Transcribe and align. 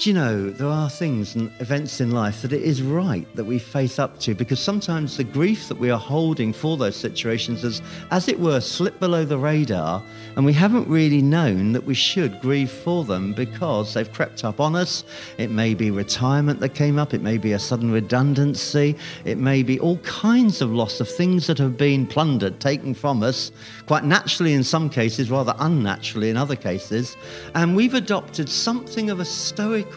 do 0.00 0.08
you 0.08 0.14
know, 0.14 0.48
there 0.48 0.66
are 0.66 0.88
things 0.88 1.34
and 1.34 1.52
events 1.60 2.00
in 2.00 2.10
life 2.10 2.40
that 2.40 2.54
it 2.54 2.62
is 2.62 2.80
right 2.80 3.26
that 3.36 3.44
we 3.44 3.58
face 3.58 3.98
up 3.98 4.18
to 4.18 4.34
because 4.34 4.58
sometimes 4.58 5.18
the 5.18 5.24
grief 5.24 5.68
that 5.68 5.76
we 5.76 5.90
are 5.90 5.98
holding 5.98 6.54
for 6.54 6.78
those 6.78 6.96
situations 6.96 7.60
has, 7.60 7.82
as 8.10 8.26
it 8.26 8.40
were, 8.40 8.62
slipped 8.62 8.98
below 8.98 9.26
the 9.26 9.36
radar 9.36 10.02
and 10.36 10.46
we 10.46 10.54
haven't 10.54 10.88
really 10.88 11.20
known 11.20 11.72
that 11.72 11.84
we 11.84 11.92
should 11.92 12.40
grieve 12.40 12.70
for 12.70 13.04
them 13.04 13.34
because 13.34 13.92
they've 13.92 14.10
crept 14.10 14.42
up 14.42 14.58
on 14.58 14.74
us. 14.74 15.04
It 15.36 15.50
may 15.50 15.74
be 15.74 15.90
retirement 15.90 16.60
that 16.60 16.70
came 16.70 16.98
up, 16.98 17.12
it 17.12 17.20
may 17.20 17.36
be 17.36 17.52
a 17.52 17.58
sudden 17.58 17.92
redundancy, 17.92 18.96
it 19.26 19.36
may 19.36 19.62
be 19.62 19.78
all 19.80 19.98
kinds 19.98 20.62
of 20.62 20.72
loss 20.72 21.00
of 21.00 21.10
things 21.10 21.46
that 21.46 21.58
have 21.58 21.76
been 21.76 22.06
plundered, 22.06 22.58
taken 22.58 22.94
from 22.94 23.22
us, 23.22 23.52
quite 23.86 24.04
naturally 24.04 24.54
in 24.54 24.64
some 24.64 24.88
cases, 24.88 25.30
rather 25.30 25.54
unnaturally 25.58 26.30
in 26.30 26.38
other 26.38 26.56
cases. 26.56 27.18
And 27.54 27.76
we've 27.76 27.92
adopted 27.92 28.48
something 28.48 29.10
of 29.10 29.20
a 29.20 29.26
stoic 29.26 29.89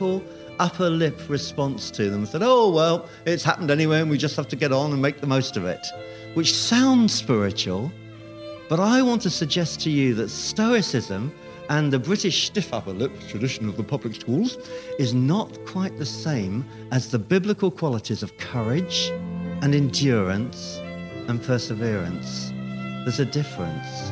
upper 0.60 0.90
lip 0.90 1.20
response 1.30 1.92
to 1.92 2.10
them. 2.10 2.26
Said, 2.26 2.42
oh, 2.44 2.72
well, 2.72 3.08
it's 3.26 3.44
happened 3.44 3.72
anyway, 3.72 4.02
and 4.02 4.10
we 4.10 4.18
just 4.18 4.36
have 4.36 4.48
to 4.50 4.56
get 4.56 4.72
on 4.72 4.92
and 4.92 5.02
make 5.02 5.22
the 5.22 5.28
most 5.28 5.58
of 5.58 5.66
it, 5.66 5.86
which 6.34 6.54
sounds 6.54 7.14
spiritual. 7.14 7.92
But 8.70 8.80
I 8.80 9.02
want 9.02 9.22
to 9.24 9.30
suggest 9.30 9.82
to 9.82 9.90
you 9.90 10.14
that 10.16 10.30
Stoicism 10.30 11.34
and 11.70 11.92
the 11.92 12.00
British 12.00 12.48
stiff 12.48 12.74
upper 12.74 12.92
lip 12.92 13.12
tradition 13.28 13.68
of 13.70 13.78
the 13.78 13.84
public 13.84 14.16
schools 14.16 14.58
is 15.00 15.14
not 15.14 15.66
quite 15.66 15.98
the 15.98 16.06
same 16.06 16.66
as 16.92 17.12
the 17.12 17.20
biblical 17.20 17.72
qualities 17.72 18.24
of 18.24 18.38
courage 18.38 19.10
and 19.62 19.74
endurance 19.74 20.78
and 21.28 21.42
perseverance. 21.42 22.52
There's 23.06 23.20
a 23.20 23.26
difference. 23.26 24.12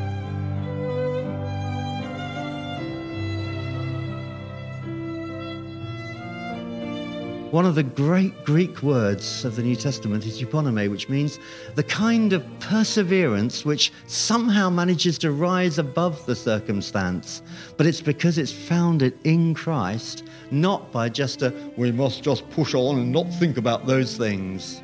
One 7.52 7.66
of 7.66 7.76
the 7.76 7.84
great 7.84 8.46
Greek 8.46 8.82
words 8.82 9.44
of 9.44 9.58
the 9.58 9.62
New 9.62 9.76
Testament 9.76 10.26
is 10.26 10.42
euponome, 10.42 10.90
which 10.90 11.10
means 11.10 11.38
the 11.76 11.84
kind 11.84 12.32
of 12.32 12.46
perseverance 12.62 13.66
which 13.66 13.92
somehow 14.08 14.70
manages 14.70 15.18
to 15.18 15.34
rise 15.34 15.78
above 15.78 16.26
the 16.26 16.34
circumstance. 16.34 17.42
But 17.76 17.88
it's 17.88 18.00
because 18.00 18.38
it's 18.38 18.54
founded 18.54 19.20
in 19.26 19.54
Christ, 19.54 20.24
not 20.50 20.94
by 20.94 21.10
just 21.10 21.42
a, 21.42 21.54
we 21.76 21.92
must 21.92 22.24
just 22.24 22.50
push 22.52 22.74
on 22.74 23.00
and 23.00 23.12
not 23.12 23.28
think 23.34 23.58
about 23.58 23.86
those 23.86 24.16
things. 24.16 24.82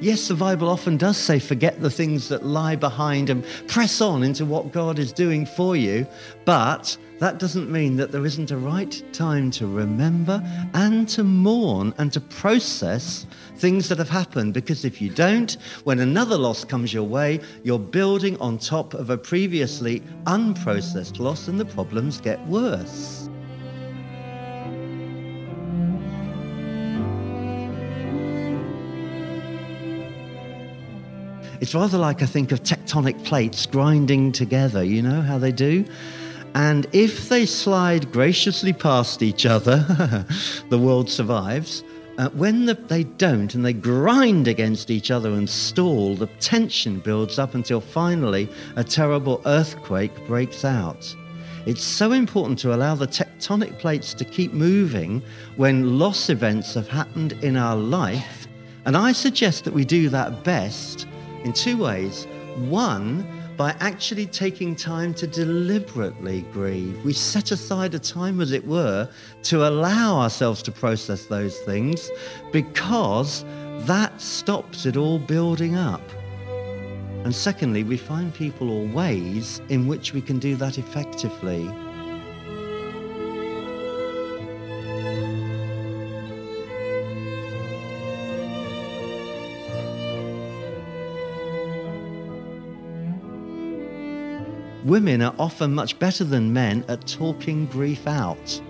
Yes, 0.00 0.28
the 0.28 0.34
Bible 0.34 0.70
often 0.70 0.96
does 0.96 1.18
say, 1.18 1.38
forget 1.38 1.82
the 1.82 1.90
things 1.90 2.30
that 2.30 2.42
lie 2.42 2.74
behind 2.74 3.28
and 3.28 3.44
press 3.68 4.00
on 4.00 4.22
into 4.22 4.46
what 4.46 4.72
God 4.72 4.98
is 4.98 5.12
doing 5.12 5.44
for 5.44 5.76
you. 5.76 6.06
But 6.46 6.96
that 7.18 7.38
doesn't 7.38 7.70
mean 7.70 7.96
that 7.96 8.10
there 8.10 8.24
isn't 8.24 8.50
a 8.50 8.56
right 8.56 9.02
time 9.12 9.50
to 9.52 9.66
remember 9.66 10.42
and 10.72 11.06
to 11.10 11.22
mourn 11.22 11.92
and 11.98 12.10
to 12.14 12.20
process 12.20 13.26
things 13.56 13.90
that 13.90 13.98
have 13.98 14.08
happened. 14.08 14.54
Because 14.54 14.86
if 14.86 15.02
you 15.02 15.10
don't, 15.10 15.58
when 15.84 16.00
another 16.00 16.38
loss 16.38 16.64
comes 16.64 16.94
your 16.94 17.04
way, 17.04 17.38
you're 17.62 17.78
building 17.78 18.40
on 18.40 18.56
top 18.56 18.94
of 18.94 19.10
a 19.10 19.18
previously 19.18 20.00
unprocessed 20.24 21.18
loss 21.18 21.46
and 21.46 21.60
the 21.60 21.66
problems 21.66 22.22
get 22.22 22.44
worse. 22.46 23.29
It's 31.60 31.74
rather 31.74 31.98
like 31.98 32.22
I 32.22 32.26
think 32.26 32.52
of 32.52 32.62
tectonic 32.62 33.22
plates 33.22 33.66
grinding 33.66 34.32
together. 34.32 34.82
You 34.82 35.02
know 35.02 35.20
how 35.20 35.36
they 35.36 35.52
do? 35.52 35.84
And 36.54 36.86
if 36.92 37.28
they 37.28 37.44
slide 37.44 38.10
graciously 38.12 38.72
past 38.72 39.22
each 39.22 39.44
other, 39.44 39.76
the 40.70 40.78
world 40.78 41.10
survives. 41.10 41.84
Uh, 42.16 42.30
when 42.30 42.64
the, 42.64 42.74
they 42.74 43.04
don't 43.04 43.54
and 43.54 43.64
they 43.64 43.74
grind 43.74 44.48
against 44.48 44.90
each 44.90 45.10
other 45.10 45.32
and 45.32 45.48
stall, 45.48 46.16
the 46.16 46.28
tension 46.40 46.98
builds 46.98 47.38
up 47.38 47.54
until 47.54 47.80
finally 47.80 48.48
a 48.76 48.84
terrible 48.84 49.42
earthquake 49.44 50.14
breaks 50.26 50.64
out. 50.64 51.14
It's 51.66 51.84
so 51.84 52.12
important 52.12 52.58
to 52.60 52.74
allow 52.74 52.94
the 52.94 53.06
tectonic 53.06 53.78
plates 53.78 54.14
to 54.14 54.24
keep 54.24 54.54
moving 54.54 55.22
when 55.56 55.98
loss 55.98 56.30
events 56.30 56.72
have 56.72 56.88
happened 56.88 57.32
in 57.42 57.58
our 57.58 57.76
life. 57.76 58.48
And 58.86 58.96
I 58.96 59.12
suggest 59.12 59.64
that 59.64 59.74
we 59.74 59.84
do 59.84 60.08
that 60.08 60.42
best 60.42 61.06
in 61.44 61.52
two 61.52 61.76
ways. 61.76 62.26
One, 62.68 63.26
by 63.56 63.76
actually 63.80 64.26
taking 64.26 64.74
time 64.74 65.12
to 65.14 65.26
deliberately 65.26 66.46
grieve. 66.52 67.04
We 67.04 67.12
set 67.12 67.50
aside 67.50 67.94
a 67.94 67.98
time, 67.98 68.40
as 68.40 68.52
it 68.52 68.66
were, 68.66 69.08
to 69.42 69.68
allow 69.68 70.18
ourselves 70.18 70.62
to 70.62 70.72
process 70.72 71.26
those 71.26 71.58
things 71.60 72.10
because 72.52 73.44
that 73.86 74.18
stops 74.20 74.86
it 74.86 74.96
all 74.96 75.18
building 75.18 75.76
up. 75.76 76.02
And 77.24 77.34
secondly, 77.34 77.84
we 77.84 77.98
find 77.98 78.34
people 78.34 78.70
or 78.70 78.86
ways 78.86 79.60
in 79.68 79.86
which 79.86 80.14
we 80.14 80.22
can 80.22 80.38
do 80.38 80.56
that 80.56 80.78
effectively. 80.78 81.70
Women 94.84 95.22
are 95.22 95.34
often 95.38 95.74
much 95.74 95.98
better 95.98 96.24
than 96.24 96.52
men 96.52 96.84
at 96.88 97.06
talking 97.06 97.66
grief 97.66 98.06
out. 98.06 98.60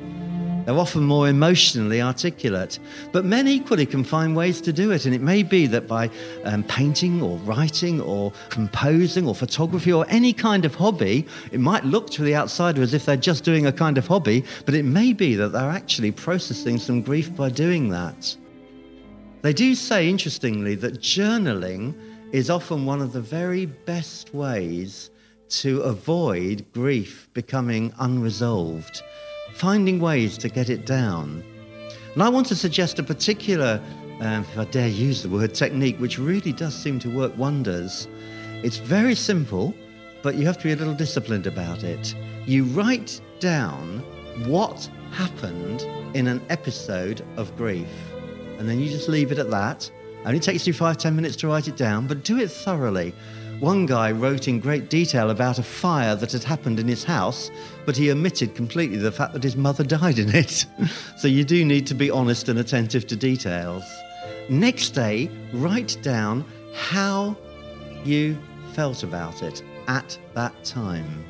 They're 0.65 0.79
often 0.79 1.05
more 1.05 1.29
emotionally 1.29 2.03
articulate. 2.03 2.79
But 3.13 3.25
men 3.25 3.49
equally 3.49 3.87
can 3.87 4.05
find 4.05 4.37
ways 4.37 4.61
to 4.61 4.73
do 4.73 4.91
it. 4.93 5.07
And 5.07 5.15
it 5.15 5.21
may 5.21 5.43
be 5.43 5.67
that 5.67 5.89
by 5.89 6.11
um, 6.45 6.63
painting 6.65 7.23
or 7.23 7.39
writing 7.39 8.01
or 8.01 8.33
composing 8.51 9.27
or 9.27 9.35
photography 9.35 9.93
or 9.93 10.05
any 10.09 10.33
kind 10.33 10.65
of 10.65 10.75
hobby, 10.75 11.27
it 11.51 11.61
might 11.61 11.85
look 11.85 12.11
to 12.11 12.23
the 12.23 12.37
outsider 12.37 12.83
as 12.83 12.95
if 12.95 13.07
they're 13.07 13.17
just 13.17 13.43
doing 13.43 13.67
a 13.67 13.73
kind 13.73 13.97
of 13.99 14.07
hobby, 14.07 14.45
but 14.67 14.75
it 14.75 14.85
may 14.85 15.13
be 15.13 15.35
that 15.35 15.49
they're 15.49 15.71
actually 15.71 16.13
processing 16.13 16.79
some 16.79 17.03
grief 17.03 17.35
by 17.35 17.49
doing 17.49 17.89
that. 17.89 18.37
They 19.43 19.55
do 19.55 19.75
say, 19.75 20.09
interestingly, 20.09 20.75
that 20.77 21.01
journaling 21.01 21.95
is 22.33 22.51
often 22.51 22.85
one 22.85 23.01
of 23.01 23.13
the 23.13 23.21
very 23.21 23.67
best 23.67 24.35
ways 24.35 25.11
to 25.51 25.81
avoid 25.83 26.65
grief 26.73 27.29
becoming 27.35 27.93
unresolved, 27.99 29.03
finding 29.55 30.01
ways 30.01 30.39
to 30.39 30.49
get 30.49 30.71
it 30.71 30.87
down. 30.87 31.45
And 32.15 32.23
I 32.23 32.29
want 32.29 32.47
to 32.49 32.57
suggest 32.57 32.99
a 32.99 33.03
particular, 33.03 33.81
um, 34.21 34.43
if 34.43 34.59
I 34.59 34.65
dare 34.65 34.89
use 34.89 35.23
the 35.23 35.29
word, 35.29 35.55
technique, 35.55 35.99
which 35.99 36.19
really 36.19 36.53
does 36.53 36.75
seem 36.75 36.99
to 37.01 37.17
work 37.17 37.37
wonders. 37.37 38.09
It's 38.63 38.79
very 38.79 39.15
simple, 39.15 39.75
but 40.23 40.35
you 40.35 40.47
have 40.47 40.59
to 40.59 40.65
be 40.65 40.73
a 40.73 40.77
little 40.77 40.95
disciplined 40.95 41.47
about 41.47 41.83
it. 41.83 42.15
You 42.47 42.65
write 42.65 43.21
down 43.39 44.01
what 44.47 44.89
happened 45.13 45.83
in 46.15 46.27
an 46.27 46.41
episode 46.49 47.25
of 47.37 47.57
grief, 47.57 47.89
and 48.59 48.69
then 48.69 48.81
you 48.81 48.89
just 48.89 49.09
leave 49.09 49.33
it 49.33 49.39
at 49.39 49.51
that. 49.51 49.91
It 50.23 50.27
only 50.27 50.41
takes 50.41 50.67
you 50.67 50.73
five, 50.73 50.99
ten 50.99 51.17
minutes 51.17 51.37
to 51.37 51.49
write 51.49 51.69
it 51.69 51.77
down, 51.77 52.07
but 52.07 52.25
do 52.25 52.39
it 52.39 52.51
thoroughly. 52.51 53.15
One 53.61 53.85
guy 53.85 54.11
wrote 54.11 54.49
in 54.49 54.59
great 54.59 54.89
detail 54.89 55.29
about 55.29 55.59
a 55.59 55.63
fire 55.63 56.17
that 56.17 56.33
had 56.33 56.43
happened 56.43 56.81
in 56.81 56.89
his 56.89 57.05
house, 57.05 57.51
but 57.85 57.95
he 57.95 58.11
omitted 58.11 58.55
completely 58.55 58.97
the 58.97 59.13
fact 59.13 59.35
that 59.35 59.43
his 59.43 59.55
mother 59.55 59.85
died 59.99 60.19
in 60.19 60.35
it. 60.35 60.65
so 61.19 61.29
you 61.29 61.45
do 61.45 61.63
need 61.63 61.87
to 61.89 61.95
be 61.95 62.11
honest 62.11 62.49
and 62.49 62.59
attentive 62.59 63.07
to 63.09 63.17
details. 63.17 63.85
Next 64.49 64.91
day, 64.91 65.31
write 65.53 65.99
down 66.03 66.43
how 66.75 67.37
you 68.03 68.39
felt 68.73 69.03
about 69.03 69.43
it 69.43 69.63
at 69.89 70.19
that 70.35 70.65
time. 70.65 71.23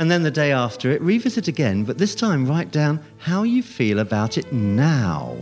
And 0.00 0.10
then 0.10 0.24
the 0.24 0.32
day 0.32 0.50
after 0.50 0.90
it, 0.90 1.00
revisit 1.00 1.46
again, 1.46 1.84
but 1.84 1.98
this 1.98 2.16
time 2.16 2.44
write 2.44 2.72
down 2.72 3.00
how 3.18 3.44
you 3.44 3.62
feel 3.62 4.00
about 4.00 4.36
it 4.36 4.52
now. 4.52 5.36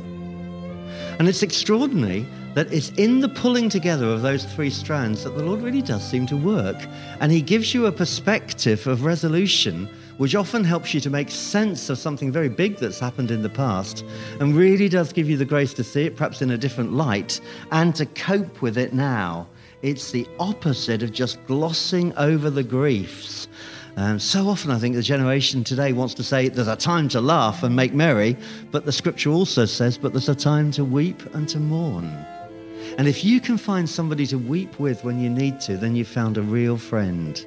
And 1.19 1.29
it's 1.29 1.43
extraordinary 1.43 2.27
that 2.55 2.73
it's 2.73 2.91
in 2.91 3.21
the 3.21 3.29
pulling 3.29 3.69
together 3.69 4.07
of 4.07 4.23
those 4.23 4.45
three 4.45 4.71
strands 4.71 5.25
that 5.25 5.37
the 5.37 5.43
Lord 5.43 5.63
really 5.63 5.83
does 5.83 6.07
seem 6.07 6.27
to 6.27 6.37
work. 6.37 6.77
And 7.21 7.33
He 7.33 7.41
gives 7.41 7.75
you 7.75 7.87
a 7.87 7.93
perspective 7.93 8.87
of 8.87 9.05
resolution, 9.05 9.89
which 10.19 10.35
often 10.35 10.65
helps 10.65 10.95
you 10.95 11.01
to 11.01 11.11
make 11.11 11.31
sense 11.31 11.91
of 11.91 11.99
something 11.99 12.33
very 12.33 12.49
big 12.49 12.77
that's 12.77 12.99
happened 12.99 13.31
in 13.31 13.43
the 13.43 13.49
past, 13.49 14.05
and 14.41 14.57
really 14.57 14.89
does 14.89 15.13
give 15.13 15.29
you 15.29 15.37
the 15.37 15.45
grace 15.45 15.75
to 15.75 15.85
see 15.85 16.05
it 16.05 16.17
perhaps 16.17 16.43
in 16.43 16.51
a 16.51 16.59
different 16.59 16.93
light 16.93 17.41
and 17.73 17.95
to 17.95 18.07
cope 18.07 18.63
with 18.63 18.77
it 18.79 18.93
now. 18.93 19.47
It's 19.83 20.11
the 20.11 20.27
opposite 20.39 21.03
of 21.03 21.13
just 21.13 21.45
glossing 21.47 22.15
over 22.17 22.51
the 22.51 22.65
griefs. 22.65 23.46
Um, 23.99 24.19
so 24.19 24.47
often, 24.49 24.71
I 24.71 24.79
think 24.79 24.95
the 24.95 25.03
generation 25.03 25.65
today 25.65 25.95
wants 25.95 26.13
to 26.15 26.23
say 26.23 26.49
there's 26.49 26.69
a 26.69 26.77
time 26.77 27.09
to 27.09 27.21
laugh 27.21 27.63
and 27.63 27.75
make 27.75 27.95
merry, 27.95 28.37
but 28.71 28.85
the 28.85 28.93
scripture 28.93 29.31
also 29.31 29.65
says, 29.65 29.97
but 29.97 30.13
there's 30.13 30.29
a 30.29 30.35
time 30.35 30.71
to 30.73 30.85
weep 30.85 31.23
and 31.35 31.49
to 31.49 31.59
mourn. 31.59 32.05
And 32.99 33.09
if 33.09 33.25
you 33.25 33.41
can 33.41 33.57
find 33.57 33.89
somebody 33.89 34.27
to 34.27 34.37
weep 34.37 34.79
with 34.79 35.03
when 35.03 35.19
you 35.19 35.31
need 35.31 35.61
to, 35.63 35.79
then 35.79 35.97
you've 35.97 36.09
found 36.09 36.37
a 36.37 36.43
real 36.43 36.77
friend. 36.77 37.45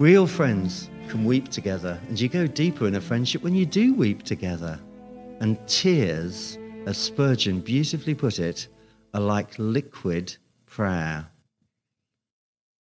Real 0.00 0.28
friends 0.28 0.88
can 1.08 1.24
weep 1.24 1.48
together, 1.48 2.00
and 2.08 2.20
you 2.20 2.28
go 2.28 2.46
deeper 2.46 2.86
in 2.86 2.94
a 2.94 3.00
friendship 3.00 3.42
when 3.42 3.56
you 3.56 3.66
do 3.66 3.94
weep 3.94 4.22
together. 4.22 4.78
And 5.40 5.58
tears, 5.66 6.56
as 6.86 6.96
Spurgeon 6.98 7.60
beautifully 7.60 8.14
put 8.14 8.38
it, 8.38 8.68
are 9.12 9.20
like 9.20 9.58
liquid 9.58 10.36
prayer. 10.66 11.26